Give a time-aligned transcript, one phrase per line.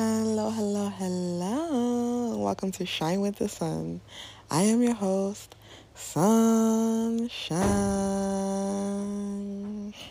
[0.00, 2.36] Hello, hello, hello.
[2.36, 4.00] Welcome to Shine with the Sun.
[4.48, 5.56] I am your host,
[5.96, 7.58] Sunshine.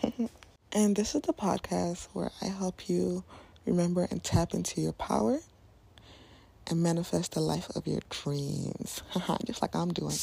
[0.72, 3.24] and this is the podcast where I help you
[3.64, 5.38] remember and tap into your power
[6.66, 9.02] and manifest the life of your dreams.
[9.46, 10.18] Just like I'm doing.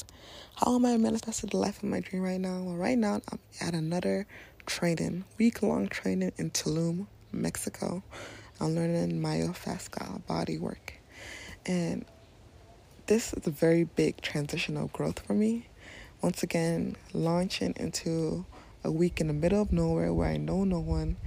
[0.57, 2.61] How am I manifesting the life of my dream right now?
[2.61, 4.27] Well, right now I'm at another
[4.67, 8.03] training, week long training in Tulum, Mexico.
[8.59, 10.93] I'm learning myofascial body work.
[11.65, 12.05] And
[13.07, 15.67] this is a very big transitional growth for me.
[16.21, 18.45] Once again, launching into
[18.83, 21.17] a week in the middle of nowhere where I know no one,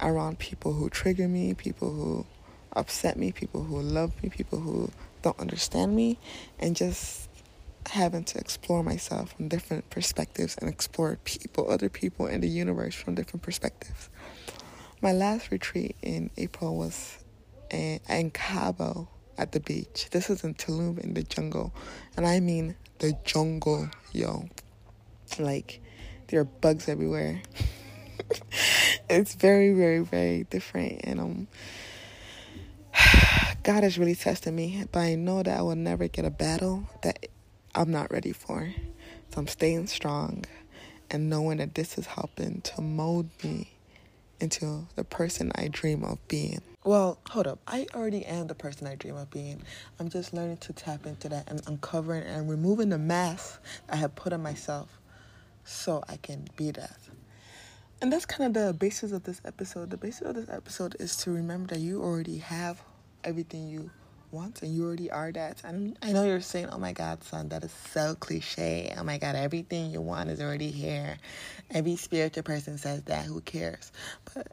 [0.00, 2.26] around people who trigger me, people who
[2.72, 4.90] upset me, people who love me, people who
[5.22, 6.18] don't understand me,
[6.58, 7.28] and just
[7.86, 12.94] having to explore myself from different perspectives and explore people, other people in the universe
[12.94, 14.08] from different perspectives.
[15.02, 17.18] My last retreat in April was
[17.72, 20.06] in, in Cabo at the beach.
[20.12, 21.74] This is in Tulum in the jungle.
[22.16, 24.48] And I mean the jungle, yo.
[25.40, 25.80] Like,
[26.28, 27.42] there are bugs everywhere.
[29.10, 31.00] it's very, very, very different.
[31.02, 31.48] And um,
[33.64, 34.84] God has really tested me.
[34.92, 37.26] But I know that I will never get a battle that
[37.74, 38.72] I'm not ready for.
[39.34, 40.44] So I'm staying strong
[41.10, 43.71] and knowing that this is helping to mold me
[44.42, 46.60] into the person I dream of being.
[46.84, 47.60] Well, hold up.
[47.66, 49.62] I already am the person I dream of being.
[50.00, 54.16] I'm just learning to tap into that and uncovering and removing the mask I have
[54.16, 54.98] put on myself
[55.64, 56.98] so I can be that.
[58.00, 59.90] And that's kind of the basis of this episode.
[59.90, 62.82] The basis of this episode is to remember that you already have
[63.22, 63.92] everything you
[64.32, 65.60] want and you already are that.
[65.64, 68.92] And I know you're saying, oh my God, son, that is so cliche.
[68.96, 71.18] Oh my God, everything you want is already here.
[71.70, 73.26] Every spiritual person says that.
[73.26, 73.92] Who cares?
[74.34, 74.48] But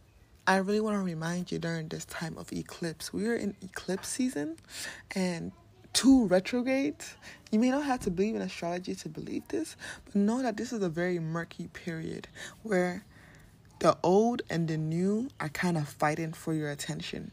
[0.45, 4.09] I really want to remind you during this time of eclipse, we are in eclipse
[4.09, 4.57] season
[5.15, 5.51] and
[5.93, 7.15] two retrogrades.
[7.51, 10.73] You may not have to believe in astrology to believe this, but know that this
[10.73, 12.27] is a very murky period
[12.63, 13.05] where
[13.79, 17.31] the old and the new are kind of fighting for your attention.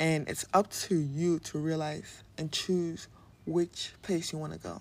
[0.00, 3.08] And it's up to you to realize and choose
[3.46, 4.80] which place you want to go.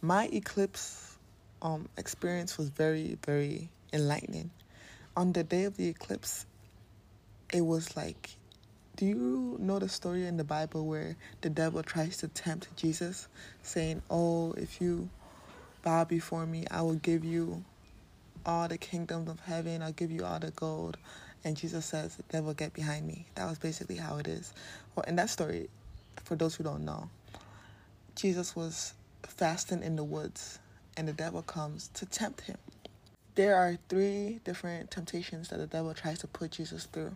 [0.00, 1.16] My eclipse
[1.60, 4.50] um, experience was very, very enlightening.
[5.16, 6.46] On the day of the eclipse,
[7.52, 8.30] it was like,
[8.96, 13.28] do you know the story in the Bible where the devil tries to tempt Jesus,
[13.62, 15.08] saying, Oh, if you
[15.82, 17.64] bow before me, I will give you
[18.46, 20.96] all the kingdoms of heaven, I'll give you all the gold,
[21.44, 23.26] and Jesus says, The devil, get behind me.
[23.34, 24.52] That was basically how it is.
[24.94, 25.68] Well, in that story,
[26.24, 27.10] for those who don't know,
[28.16, 30.58] Jesus was fasting in the woods,
[30.96, 32.56] and the devil comes to tempt him.
[33.34, 37.14] There are three different temptations that the devil tries to put Jesus through,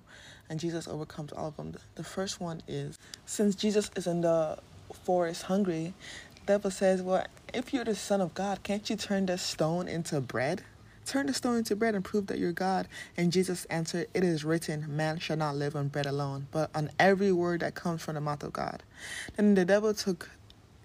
[0.51, 1.75] and Jesus overcomes all of them.
[1.95, 4.59] The first one is since Jesus is in the
[5.05, 5.95] forest hungry,
[6.35, 7.25] the devil says, Well,
[7.55, 10.65] if you're the Son of God, can't you turn this stone into bread?
[11.09, 12.87] Turn the stone into bread and prove that you're God.
[13.17, 16.91] And Jesus answered, It is written, Man shall not live on bread alone, but on
[16.99, 18.83] every word that comes from the mouth of God.
[19.35, 20.29] Then the devil took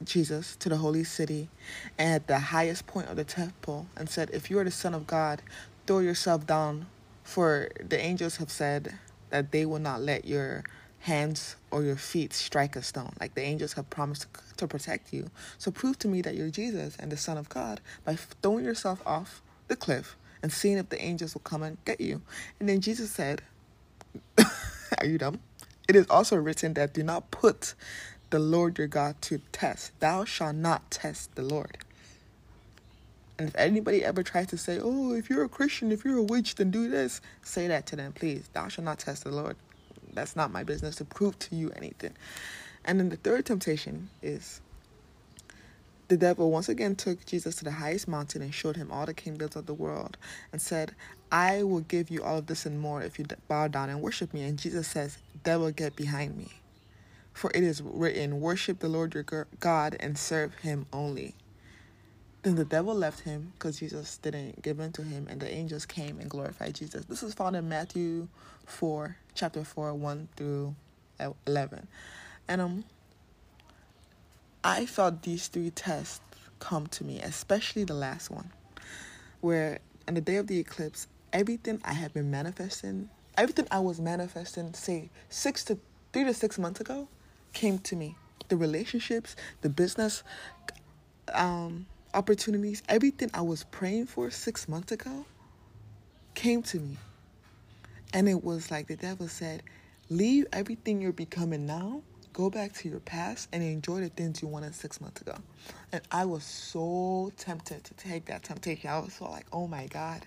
[0.02, 1.50] Jesus to the holy city
[1.98, 4.94] and at the highest point of the temple and said, If you are the Son
[4.94, 5.42] of God,
[5.88, 6.86] throw yourself down,
[7.26, 8.94] for the angels have said
[9.30, 10.64] that they will not let your
[11.00, 13.12] hands or your feet strike a stone.
[13.20, 15.30] Like the angels have promised to protect you.
[15.58, 19.02] So prove to me that you're Jesus and the Son of God by throwing yourself
[19.06, 22.22] off the cliff and seeing if the angels will come and get you.
[22.60, 23.42] And then Jesus said,
[24.38, 25.40] Are you dumb?
[25.88, 27.74] It is also written that do not put
[28.30, 29.98] the Lord your God to test.
[30.00, 31.78] Thou shalt not test the Lord.
[33.38, 36.24] And if anybody ever tries to say, Oh, if you're a Christian, if you're a
[36.24, 38.50] witch, then do this, say that to them, please.
[38.54, 39.56] Thou shalt not test the Lord.
[40.14, 42.14] That's not my business to prove to you anything.
[42.86, 44.62] And then the third temptation is
[46.14, 49.16] the devil once again took Jesus to the highest mountain and showed him all the
[49.16, 50.16] kingdoms of the world
[50.52, 50.94] and said,
[51.32, 54.32] I will give you all of this and more if you bow down and worship
[54.32, 54.44] me.
[54.44, 56.50] And Jesus says, Devil, get behind me.
[57.34, 59.24] For it is written, Worship the Lord your
[59.60, 61.34] God and serve him only.
[62.44, 65.88] Then the devil left him because Jesus didn't give in to him, and the angels
[65.88, 67.06] came and glorified Jesus.
[67.06, 68.28] This is found in Matthew
[68.68, 70.76] 4, chapter 4, 1 through
[71.48, 71.88] 11.
[72.48, 72.84] And um,
[74.64, 76.22] I felt these three tests
[76.60, 78.50] come to me, especially the last one,
[79.42, 84.00] where on the day of the eclipse, everything I had been manifesting, everything I was
[84.00, 85.78] manifesting, say six to
[86.14, 87.10] three to six months ago,
[87.52, 88.16] came to me.
[88.48, 90.24] The relationships, the business
[91.34, 95.26] um, opportunities, everything I was praying for six months ago
[96.36, 96.98] came to me.
[98.14, 99.64] And it was like the devil said,
[100.10, 102.02] Leave everything you're becoming now.
[102.34, 105.36] Go back to your past and enjoy the things you wanted six months ago.
[105.92, 108.90] And I was so tempted to take that temptation.
[108.90, 110.26] I was so like, oh my God.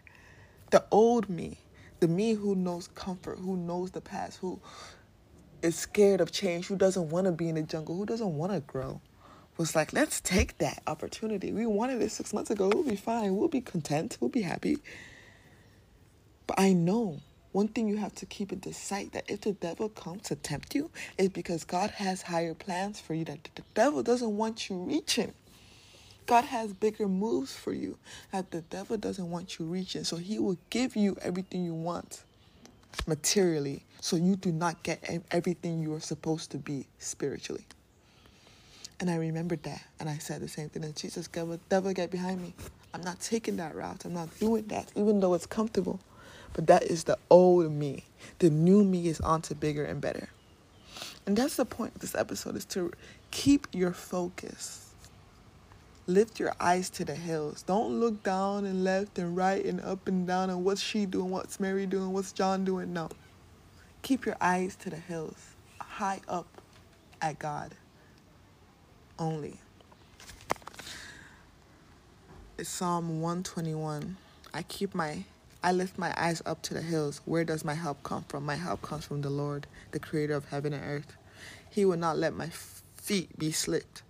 [0.71, 1.59] The old me,
[2.01, 4.61] the me who knows comfort, who knows the past, who
[5.63, 8.53] is scared of change, who doesn't want to be in the jungle, who doesn't want
[8.53, 9.01] to grow,
[9.57, 11.53] was like, let's take that opportunity.
[11.53, 12.71] We wanted it six months ago.
[12.73, 13.37] We'll be fine.
[13.37, 14.19] We'll be content.
[14.21, 14.79] We'll be happy.
[16.47, 17.21] But I know
[17.57, 20.37] one thing you have to keep in the sight that if the devil comes to
[20.37, 24.69] tempt you, it's because God has higher plans for you that the devil doesn't want
[24.69, 25.33] you reaching.
[26.27, 27.97] God has bigger moves for you
[28.31, 30.05] that the devil doesn't want you reaching.
[30.05, 32.25] So he will give you everything you want
[33.07, 37.65] materially so you do not get everything you are supposed to be spiritually.
[39.01, 40.85] And I remembered that and I said the same thing.
[40.85, 42.53] And Jesus, devil, devil, get behind me.
[42.93, 44.05] I'm not taking that route.
[44.05, 46.01] I'm not doing that, even though it's comfortable.
[46.57, 48.05] But that is the old me.
[48.39, 50.31] The new me is on to bigger and better.
[51.27, 52.93] And that's the point of this episode is to
[53.31, 54.95] keep your focus.
[56.07, 57.63] Lift your eyes to the hills.
[57.63, 61.29] Don't look down and left and right and up and down and what's she doing,
[61.29, 62.95] what's Mary doing, what's John doing.
[62.95, 63.11] No.
[64.01, 66.47] Keep your eyes to the hills, high up
[67.21, 67.75] at God
[69.19, 69.59] only.
[72.57, 74.17] It's Psalm 121.
[74.55, 75.25] I keep my
[75.67, 77.21] I lift my eyes up to the hills.
[77.25, 78.47] Where does my help come from?
[78.47, 81.17] My help comes from the Lord, the creator of heaven and earth.
[81.69, 82.51] He will not let my
[82.97, 84.05] feet be slipped.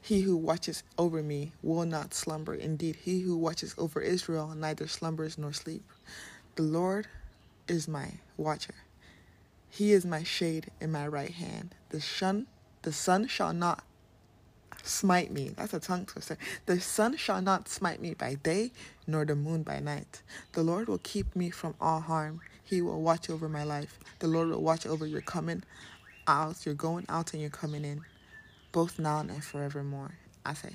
[0.00, 2.54] He who watches over me will not slumber.
[2.54, 5.84] Indeed, he who watches over Israel neither slumbers nor sleep.
[6.54, 7.08] The Lord
[7.68, 8.74] is my watcher.
[9.68, 11.74] He is my shade in my right hand.
[11.90, 12.46] The sun,
[12.80, 13.84] the sun shall not
[14.88, 15.50] smite me.
[15.56, 16.38] That's a tongue twister.
[16.66, 18.72] The sun shall not smite me by day,
[19.06, 20.22] nor the moon by night.
[20.52, 22.40] The Lord will keep me from all harm.
[22.64, 23.98] He will watch over my life.
[24.18, 25.62] The Lord will watch over your coming
[26.26, 28.02] out, your going out, and your coming in,
[28.72, 30.12] both now and forevermore.
[30.44, 30.72] I say,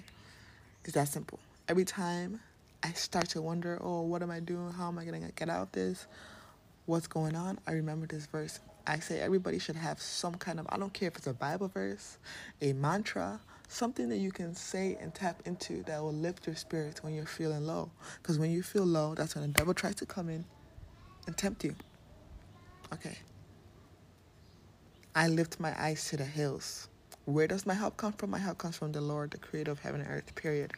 [0.83, 1.39] it's that simple.
[1.67, 2.39] Every time
[2.83, 4.71] I start to wonder, oh, what am I doing?
[4.71, 6.07] How am I going to get out of this?
[6.85, 7.59] What's going on?
[7.65, 8.59] I remember this verse.
[8.85, 11.69] I say everybody should have some kind of, I don't care if it's a Bible
[11.69, 12.17] verse,
[12.61, 13.39] a mantra,
[13.73, 17.25] something that you can say and tap into that will lift your spirits when you're
[17.25, 17.89] feeling low.
[18.21, 20.45] Because when you feel low, that's when the devil tries to come in
[21.27, 21.75] and tempt you.
[22.93, 23.17] Okay.
[25.15, 26.87] I lift my eyes to the hills.
[27.25, 28.31] Where does my help come from?
[28.31, 30.71] My help comes from the Lord, the creator of heaven and earth, period.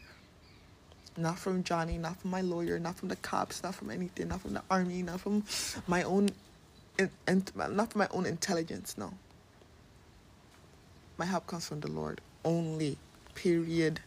[1.17, 4.41] Not from Johnny, not from my lawyer, not from the cops, not from anything, not
[4.41, 5.43] from the army, not from
[5.87, 6.29] my own,
[7.27, 9.13] and not from my own intelligence, no.
[11.17, 12.97] My help comes from the Lord only,
[13.35, 14.01] period.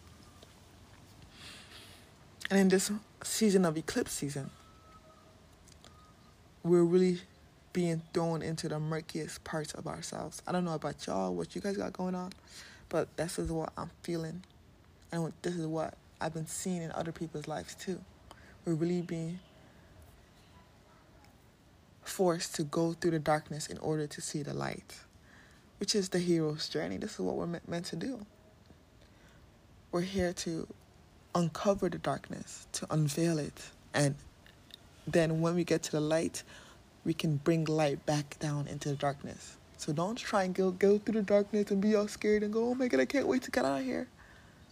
[2.51, 2.91] And in this
[3.23, 4.51] season of eclipse season,
[6.63, 7.21] we're really
[7.73, 10.43] being thrown into the murkiest parts of ourselves.
[10.47, 12.33] I don't know about y'all, what you guys got going on,
[12.89, 14.43] but this is what I'm feeling.
[15.11, 18.01] And this is what I've been seeing in other people's lives too.
[18.65, 19.39] We're really being
[22.03, 24.95] forced to go through the darkness in order to see the light
[25.79, 26.97] which is the hero's journey.
[26.97, 28.25] This is what we're meant to do.
[29.91, 30.67] We're here to
[31.35, 33.71] uncover the darkness, to unveil it.
[33.95, 34.15] And
[35.07, 36.43] then when we get to the light,
[37.05, 39.57] we can bring light back down into the darkness.
[39.79, 42.69] So don't try and go, go through the darkness and be all scared and go,
[42.69, 44.09] oh my God, I can't wait to get out of here.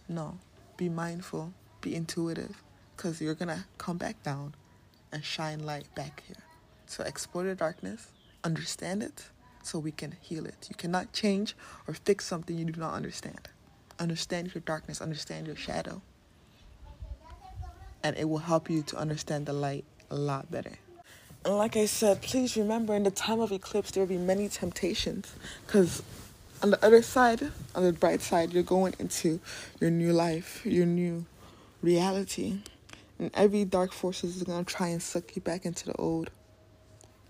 [0.09, 0.37] No,
[0.75, 2.61] be mindful, be intuitive,
[2.95, 4.53] because you're going to come back down
[5.11, 6.43] and shine light back here.
[6.85, 8.09] So explore the darkness,
[8.43, 9.29] understand it,
[9.67, 10.67] so we can heal it.
[10.69, 11.55] You cannot change
[11.87, 13.49] or fix something you do not understand.
[13.99, 16.01] Understand your darkness, understand your shadow.
[18.03, 20.77] And it will help you to understand the light a lot better.
[21.43, 24.47] And like I said, please remember in the time of eclipse, there will be many
[24.47, 25.33] temptations.
[25.65, 26.01] Because
[26.63, 27.41] on the other side,
[27.75, 29.39] on the bright side, you're going into
[29.81, 31.25] your new life, your new
[31.81, 32.59] reality.
[33.19, 36.29] And every dark force is going to try and suck you back into the old.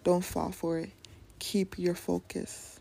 [0.04, 0.92] Don't fall for it
[1.40, 2.80] keep your focus.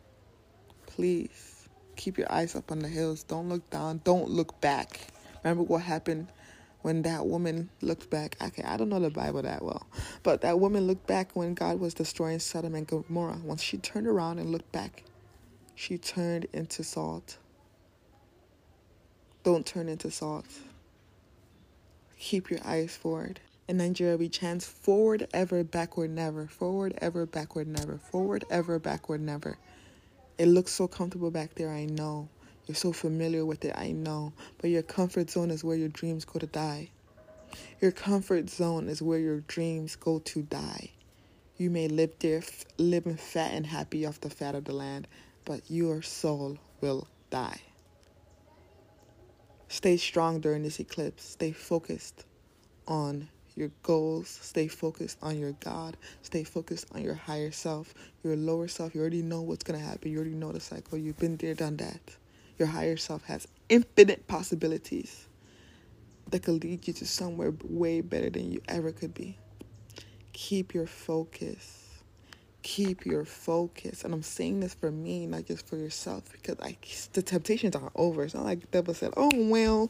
[0.87, 3.23] Please keep your eyes up on the hills.
[3.23, 4.01] Don't look down.
[4.05, 5.09] Don't look back.
[5.43, 6.29] Remember what happened
[6.83, 8.37] when that woman looked back.
[8.43, 9.87] Okay, I don't know the Bible that well,
[10.23, 13.41] but that woman looked back when God was destroying Sodom and Gomorrah.
[13.43, 15.03] Once she turned around and looked back,
[15.75, 17.39] she turned into salt.
[19.43, 20.47] Don't turn into salt.
[22.19, 23.41] Keep your eyes forward.
[23.69, 29.21] In Nigeria, we chant forward ever, backward never, forward ever, backward never, forward ever, backward
[29.21, 29.59] never.
[30.39, 32.29] It looks so comfortable back there, I know.
[32.67, 34.33] You're so familiar with it, I know.
[34.59, 36.91] But your comfort zone is where your dreams go to die.
[37.81, 40.91] Your comfort zone is where your dreams go to die.
[41.57, 42.43] You may live there,
[42.79, 45.09] living fat and happy off the fat of the land,
[45.45, 47.63] but your soul will die.
[49.69, 51.25] Stay strong during this eclipse.
[51.25, 52.25] Stay focused
[52.87, 54.29] on your goals.
[54.29, 55.97] Stay focused on your God.
[56.23, 58.95] Stay focused on your higher self, your lower self.
[58.95, 60.13] You already know what's going to happen.
[60.13, 60.99] You already know the cycle.
[60.99, 62.01] You've been there, done that.
[62.59, 65.27] Your higher self has infinite possibilities
[66.31, 69.39] that could lead you to somewhere way better than you ever could be.
[70.33, 71.86] Keep your focus
[72.67, 74.03] keep your focus.
[74.03, 76.77] And I'm saying this for me, not just for yourself, because I
[77.13, 78.25] the temptations are over.
[78.25, 79.89] It's not like devil said, "Oh well,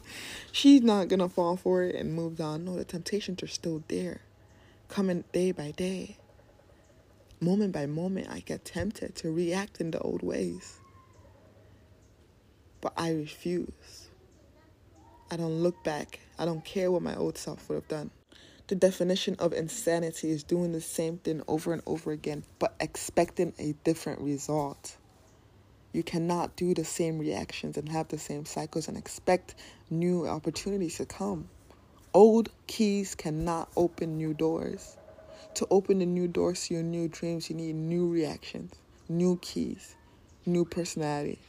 [0.51, 2.65] she's not gonna fall for it" and moved on.
[2.65, 4.21] No, the temptations are still there,
[4.89, 6.17] coming day by day,
[7.39, 8.29] moment by moment.
[8.29, 10.77] I get tempted to react in the old ways,
[12.79, 14.09] but I refuse.
[15.31, 16.19] I don't look back.
[16.37, 18.11] I don't care what my old self would have done.
[18.67, 23.53] The definition of insanity is doing the same thing over and over again, but expecting
[23.57, 24.97] a different result.
[25.93, 29.55] You cannot do the same reactions and have the same cycles and expect
[29.89, 31.47] new opportunities to come.
[32.13, 34.97] Old keys cannot open new doors.
[35.53, 38.73] To open the new doors to your new dreams, you need new reactions,
[39.07, 39.95] new keys,
[40.45, 41.39] new personality,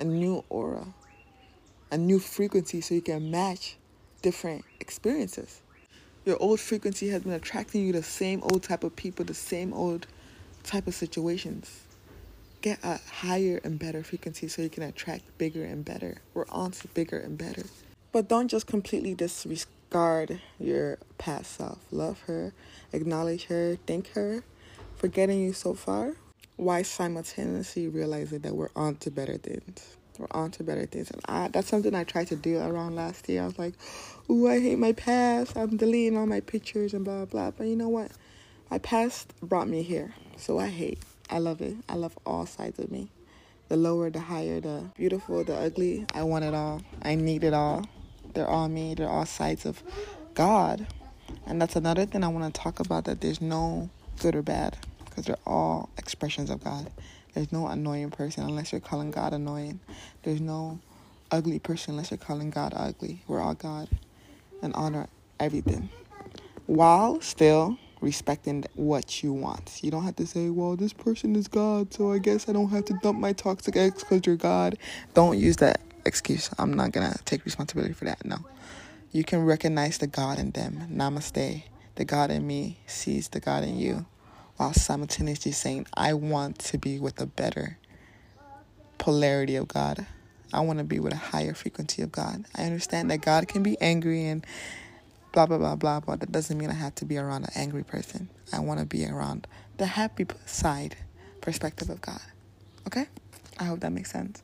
[0.00, 0.92] a new aura,
[1.92, 3.76] a new frequency so you can match
[4.22, 5.62] different experiences
[6.24, 9.72] your old frequency has been attracting you the same old type of people, the same
[9.72, 10.06] old
[10.62, 11.82] type of situations.
[12.60, 16.18] Get a higher and better frequency so you can attract bigger and better.
[16.34, 17.64] We're on to bigger and better.
[18.12, 21.78] But don't just completely disregard your past self.
[21.90, 22.52] Love her,
[22.92, 24.44] acknowledge her, thank her
[24.96, 26.16] for getting you so far,
[26.56, 31.10] Why simultaneously realizing that we're on to better things we're on to better things.
[31.10, 33.42] And I, that's something I tried to do around last year.
[33.42, 33.74] I was like,
[34.28, 35.56] ooh, I hate my past.
[35.56, 37.50] I'm deleting all my pictures and blah, blah.
[37.50, 38.10] But you know what?
[38.70, 40.14] My past brought me here.
[40.36, 40.98] So I hate.
[41.28, 41.76] I love it.
[41.88, 43.08] I love all sides of me.
[43.68, 46.06] The lower, the higher, the beautiful, the ugly.
[46.14, 46.82] I want it all.
[47.02, 47.86] I need it all.
[48.34, 48.94] They're all me.
[48.94, 49.82] They're all sides of
[50.34, 50.86] God.
[51.46, 54.76] And that's another thing I want to talk about that there's no good or bad
[55.04, 56.90] because they're all expressions of God.
[57.34, 59.80] There's no annoying person unless you're calling God annoying.
[60.22, 60.80] There's no
[61.30, 63.22] ugly person unless you're calling God ugly.
[63.26, 63.88] We're all God
[64.62, 65.08] and honor
[65.38, 65.88] everything
[66.66, 69.80] while still respecting what you want.
[69.82, 72.70] You don't have to say, well, this person is God, so I guess I don't
[72.70, 74.78] have to dump my toxic ex because you're God.
[75.14, 76.50] Don't use that excuse.
[76.58, 78.24] I'm not going to take responsibility for that.
[78.24, 78.38] No.
[79.10, 80.88] You can recognize the God in them.
[80.92, 81.64] Namaste.
[81.96, 84.06] The God in me sees the God in you
[84.60, 87.78] while simultaneously saying, I want to be with a better
[88.98, 90.04] polarity of God.
[90.52, 92.44] I want to be with a higher frequency of God.
[92.54, 94.44] I understand that God can be angry and
[95.32, 97.84] blah, blah, blah, blah, but that doesn't mean I have to be around an angry
[97.84, 98.28] person.
[98.52, 99.46] I want to be around
[99.78, 100.94] the happy side
[101.40, 102.20] perspective of God.
[102.86, 103.06] Okay?
[103.58, 104.42] I hope that makes sense.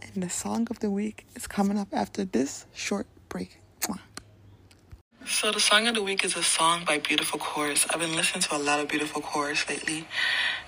[0.00, 3.57] And the song of the week is coming up after this short break.
[5.30, 7.86] So the song of the week is a song by Beautiful Chorus.
[7.90, 10.08] I've been listening to a lot of Beautiful Chorus lately.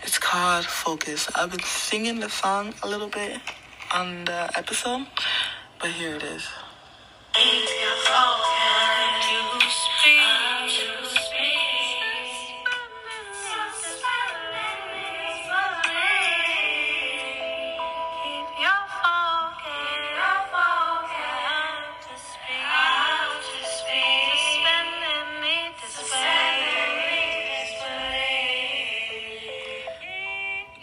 [0.03, 1.31] It's called Focus.
[1.35, 3.41] I've been singing the song a little bit
[3.91, 5.07] on the episode,
[5.81, 6.47] but here it is.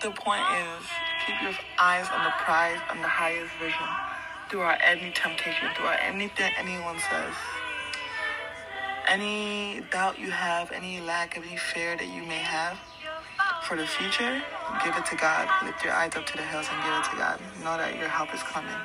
[0.07, 0.87] The point is,
[1.25, 3.83] keep your eyes on the prize, on the highest vision,
[4.47, 7.33] throughout any temptation, throughout anything anyone says.
[9.09, 12.77] Any doubt you have, any lack, of any fear that you may have
[13.63, 14.41] for the future,
[14.81, 15.49] give it to God.
[15.65, 17.41] Lift your eyes up to the hills and give it to God.
[17.61, 18.79] Know that your help is coming.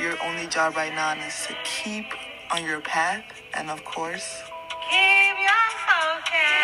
[0.00, 2.06] Your only job right now is to keep
[2.52, 3.24] on your path
[3.54, 4.44] and, of course,
[4.88, 6.61] keep your focus.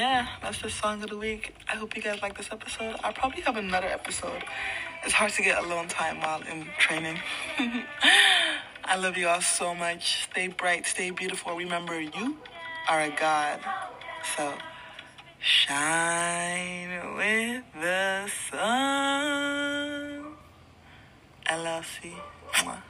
[0.00, 1.54] Yeah, that's the song of the week.
[1.68, 2.96] I hope you guys like this episode.
[3.04, 4.42] I'll probably have another episode.
[5.04, 7.18] It's hard to get alone time while in training.
[8.84, 10.24] I love you all so much.
[10.30, 11.54] Stay bright, stay beautiful.
[11.54, 12.38] Remember, you
[12.88, 13.60] are a God.
[14.34, 14.54] So,
[15.38, 16.88] shine
[17.18, 20.24] with the sun.
[21.44, 22.14] LLC.
[22.54, 22.89] Mwah.